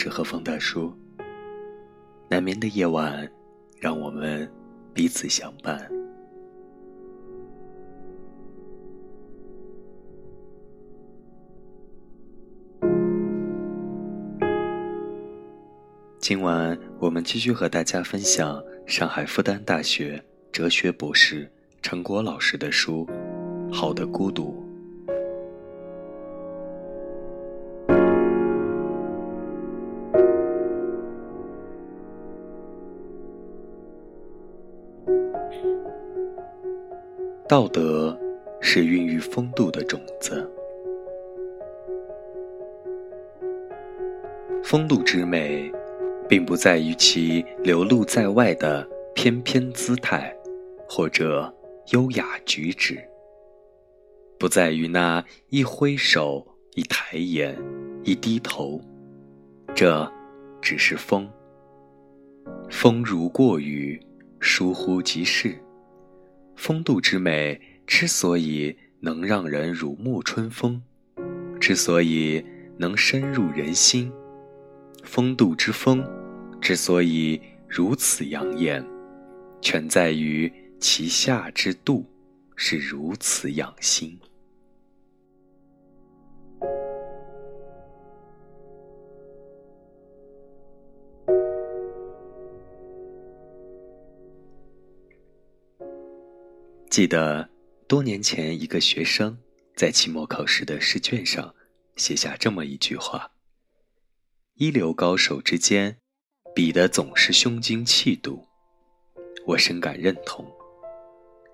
[0.00, 0.92] 是和风大叔。
[2.28, 3.28] 难眠的夜晚，
[3.80, 4.48] 让我们
[4.94, 5.90] 彼此相伴。
[16.20, 21.50] 今晚我们继续和大家分享上海复旦大学哲学博士
[21.82, 23.04] 陈果老师的书
[23.74, 24.62] 《好的孤独》。
[37.48, 38.14] 道德
[38.60, 40.46] 是孕育风度的种子，
[44.62, 45.72] 风度之美，
[46.28, 50.36] 并不在于其流露在外的翩翩姿态，
[50.86, 51.50] 或者
[51.92, 53.02] 优雅举止，
[54.38, 57.56] 不在于那一挥手、一抬眼、
[58.04, 58.78] 一低头，
[59.74, 60.06] 这
[60.60, 61.26] 只是风。
[62.68, 63.98] 风如过雨，
[64.38, 65.58] 疏忽即逝。
[66.58, 70.82] 风度之美之所以能让人如沐春风，
[71.60, 72.44] 之所以
[72.76, 74.12] 能深入人心，
[75.04, 76.04] 风度之风
[76.60, 78.84] 之所以如此养眼，
[79.60, 82.04] 全在于其下之度
[82.56, 84.18] 是如此养心。
[96.98, 97.48] 记得
[97.86, 99.38] 多年前，一个学生
[99.76, 101.54] 在期末考试的试卷上
[101.94, 103.30] 写下这么一句话
[104.58, 105.98] ：“一流高手之间，
[106.56, 108.44] 比的总是胸襟气度。”
[109.46, 110.44] 我深感认同。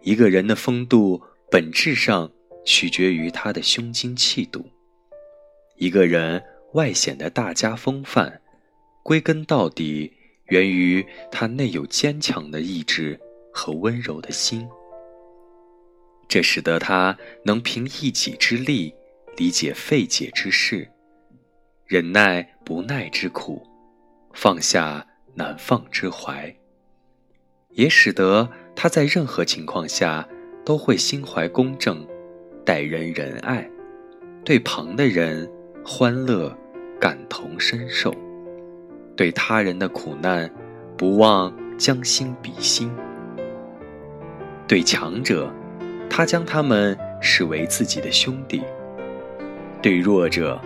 [0.00, 2.32] 一个人的风度，本质上
[2.64, 4.66] 取决于他的胸襟气度。
[5.76, 8.40] 一个人外显的大家风范，
[9.02, 10.10] 归根到底
[10.46, 13.20] 源于他内有坚强的意志
[13.52, 14.66] 和温柔的心。
[16.28, 18.94] 这使得他能凭一己之力
[19.36, 20.90] 理解费解之事，
[21.86, 23.66] 忍耐不耐之苦，
[24.32, 26.56] 放下难放之怀，
[27.70, 30.28] 也使得他在任何情况下
[30.64, 32.06] 都会心怀公正，
[32.64, 33.68] 待人仁爱，
[34.44, 35.48] 对旁的人
[35.84, 36.56] 欢乐
[37.00, 38.12] 感同身受，
[39.14, 40.50] 对他人的苦难
[40.96, 42.90] 不忘将心比心，
[44.66, 45.52] 对强者。
[46.16, 48.62] 他将他们视为自己的兄弟，
[49.82, 50.60] 对弱者，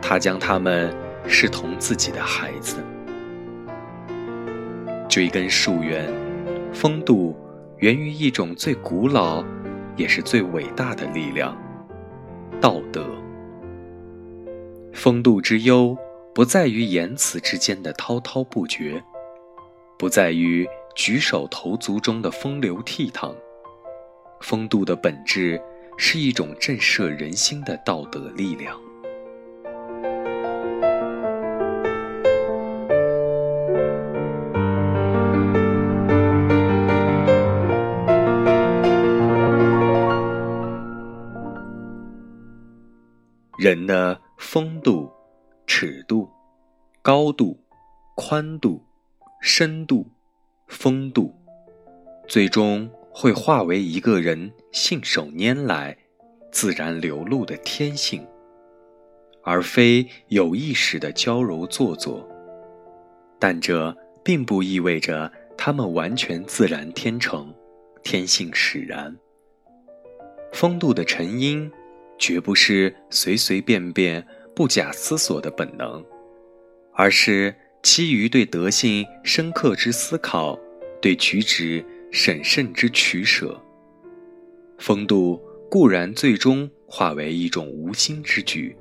[0.00, 0.96] 他将他们
[1.26, 2.76] 视同自己的孩子。
[5.08, 6.08] 追根溯源，
[6.72, 7.36] 风度
[7.78, 9.44] 源于一种最古老，
[9.96, 11.60] 也是最伟大的力量——
[12.62, 13.04] 道德。
[14.92, 15.98] 风度之优，
[16.32, 19.02] 不在于言辞之间的滔滔不绝，
[19.98, 23.34] 不在于举手投足中的风流倜傥。
[24.40, 25.60] 风度的本质
[25.96, 28.78] 是一种震慑人心的道德力量。
[43.58, 45.10] 人的风度、
[45.66, 46.30] 尺度、
[47.02, 47.58] 高度、
[48.14, 48.80] 宽度、
[49.42, 50.06] 深度、
[50.68, 51.34] 风度，
[52.28, 52.88] 最终。
[53.20, 55.96] 会化为一个人信手拈来、
[56.52, 58.24] 自然流露的天性，
[59.42, 62.24] 而非有意识的娇柔做作。
[63.40, 63.92] 但这
[64.22, 67.52] 并不意味着他们完全自然天成、
[68.04, 69.12] 天性使然。
[70.52, 71.68] 风度的成因，
[72.20, 74.24] 绝不是随随便便、
[74.54, 76.04] 不假思索的本能，
[76.94, 77.52] 而是
[77.82, 80.56] 基于对德性深刻之思考，
[81.02, 81.84] 对举止。
[82.10, 83.60] 审慎之取舍，
[84.78, 85.40] 风度
[85.70, 88.74] 固然最终化为一种无心之举，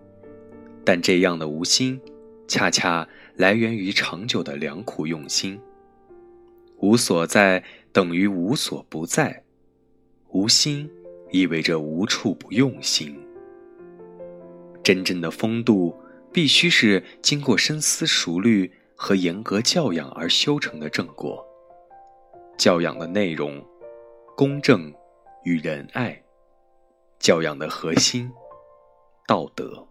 [0.85, 1.99] 但这样的无心，
[2.47, 5.59] 恰恰来源于长久的良苦用心。
[6.77, 9.43] 无所在等于无所不在，
[10.29, 10.89] 无心
[11.31, 13.17] 意味着无处不用心。
[14.83, 15.95] 真正的风度，
[16.31, 21.46] 必须是经过深思熟虑和严格教养而修成的正果。
[22.57, 23.63] 教养的内容，
[24.35, 24.91] 公正
[25.43, 26.11] 与仁爱；
[27.19, 28.31] 教养的核心，
[29.27, 29.87] 道德。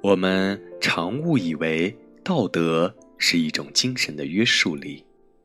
[0.00, 5.04] 我们常误以为道德是一种精神的约束力，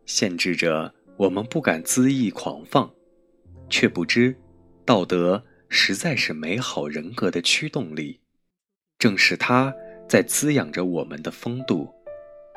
[0.10, 2.92] 限制着我们不敢恣意狂放，
[3.70, 4.36] 却不知
[4.84, 8.20] 道德实在是美好人格的驱动力，
[8.98, 9.72] 正是它
[10.08, 11.88] 在滋养着我们的风度，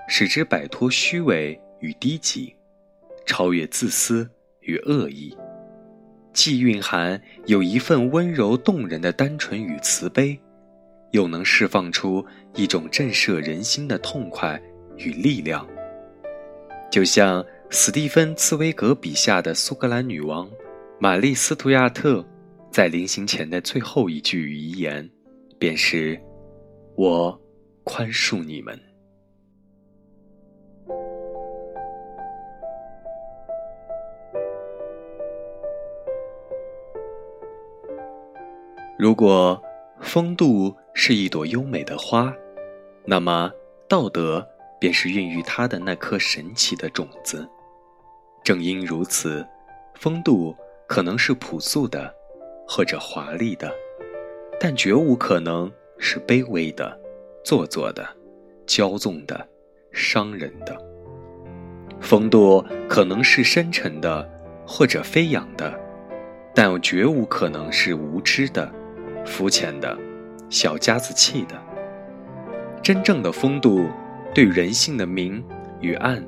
[0.08, 2.56] 使之摆脱虚伪与低级，
[3.26, 4.26] 超越自私
[4.62, 5.36] 与恶意。
[6.32, 10.40] 既蕴含有一份温柔动人的单纯与慈悲，
[11.10, 14.58] 又能释放出一种震慑人心的痛快
[14.96, 15.68] 与力量。
[16.92, 20.46] 就像斯蒂芬·茨威格笔下的苏格兰女王
[21.00, 22.22] 玛丽·斯图亚特，
[22.70, 25.10] 在临行前的最后一句遗言，
[25.58, 26.20] 便是
[26.94, 27.40] ：“我
[27.82, 28.78] 宽恕你们。”
[38.98, 39.58] 如果
[39.98, 42.30] 风度是一朵优美的花，
[43.06, 43.50] 那么
[43.88, 44.46] 道德
[44.82, 47.48] 便是孕育它的那颗神奇的种子。
[48.42, 49.46] 正因如此，
[49.94, 50.56] 风度
[50.88, 52.12] 可能是朴素的，
[52.66, 53.70] 或者华丽的，
[54.58, 56.98] 但绝无可能是卑微的、
[57.44, 58.04] 做作的、
[58.66, 59.48] 骄纵的、
[59.92, 60.76] 伤人的。
[62.00, 64.28] 风度可能是深沉的，
[64.66, 65.78] 或者飞扬的，
[66.52, 68.68] 但绝无可能是无知的。
[69.24, 69.96] 肤浅的，
[70.50, 71.54] 小家子气的。
[72.82, 73.86] 真正的风度，
[74.34, 75.44] 对人性的明
[75.82, 76.24] 与暗，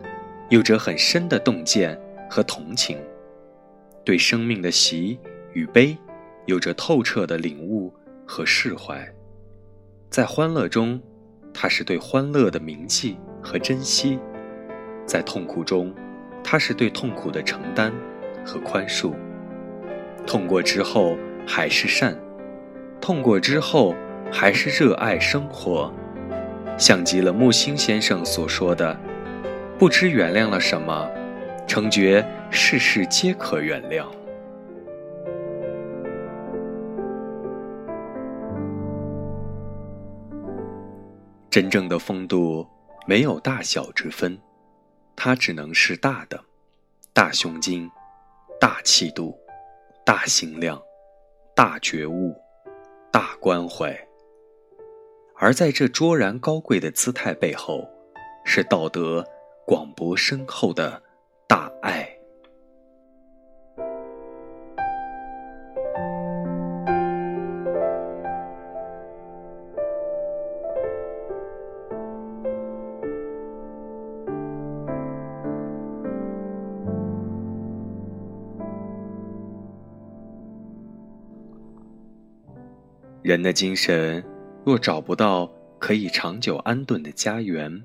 [0.51, 1.99] 有着很深的洞见
[2.29, 2.99] 和同情；
[4.05, 5.19] 对生命的喜
[5.55, 5.97] 与悲，
[6.45, 7.91] 有着透彻的领悟
[8.27, 9.11] 和释怀。
[10.11, 11.01] 在欢乐中，
[11.55, 14.19] 它是对欢乐的铭记和珍惜；
[15.07, 15.95] 在痛苦中，
[16.43, 17.91] 它是对痛苦的承担
[18.45, 19.15] 和宽恕。
[20.27, 21.17] 痛过之后，
[21.47, 22.15] 还是善。
[23.01, 23.95] 痛过之后，
[24.31, 25.91] 还是热爱生活，
[26.77, 28.99] 像极了木心先生所说的
[29.79, 31.09] ：“不知原谅了什么，
[31.67, 34.07] 成觉事事皆可原谅。”
[41.51, 42.67] 真正的风度
[43.07, 44.37] 没有大小之分，
[45.15, 46.41] 它只能是大的，
[47.13, 47.89] 大胸襟，
[48.61, 49.39] 大气度，
[50.05, 50.83] 大心量，
[51.55, 52.35] 大觉悟。
[53.13, 53.97] 大关怀，
[55.45, 57.87] 而在这卓然高贵的姿态背后，
[58.47, 59.23] 是道德
[59.67, 61.03] 广博深厚的
[61.47, 62.09] 大爱。
[83.21, 84.25] 人的精神
[84.65, 85.47] 若找不到
[85.79, 87.85] 可以长久安顿的家园，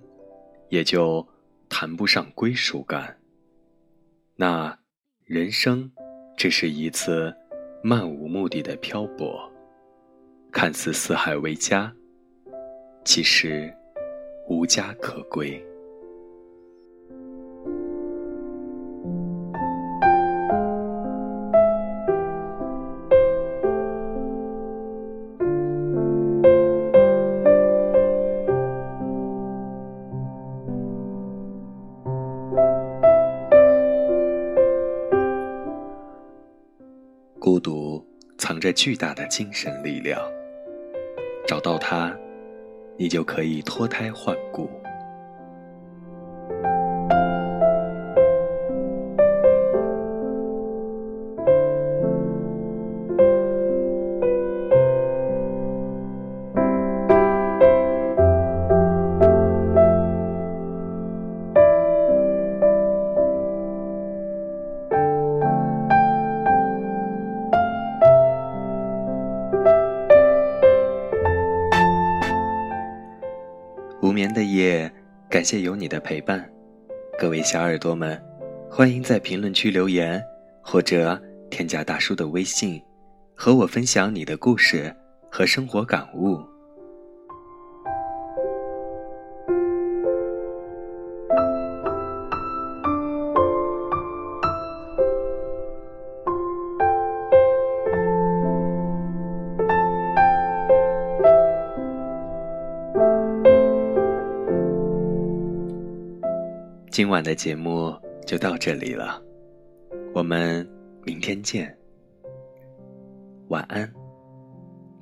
[0.69, 1.27] 也就
[1.67, 3.17] 谈不上归属感。
[4.37, 4.79] 那
[5.25, 5.91] 人生
[6.37, 7.35] 只是一次
[7.83, 9.51] 漫无目的的漂泊，
[10.51, 11.93] 看似四海为家，
[13.03, 13.73] 其实
[14.47, 15.61] 无家可归。
[37.39, 38.05] 孤独
[38.37, 40.21] 藏着巨大的精神力量，
[41.47, 42.13] 找到它，
[42.97, 44.69] 你就可以脱胎换骨。
[75.39, 76.45] 感谢有你的陪伴，
[77.17, 78.21] 各位小耳朵们，
[78.69, 80.21] 欢迎在评论区留言，
[80.61, 81.17] 或者
[81.49, 82.83] 添加大叔的微信，
[83.35, 84.93] 和我分享你的故事
[85.31, 86.41] 和生活感悟。
[106.91, 109.21] 今晚的节目就到这里了，
[110.11, 110.67] 我们
[111.05, 111.77] 明天见。
[113.49, 113.91] 晚安，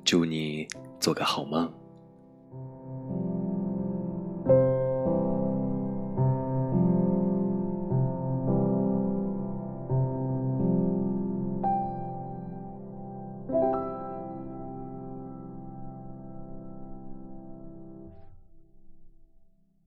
[0.04, 0.68] 祝你
[1.00, 1.72] 做个好梦。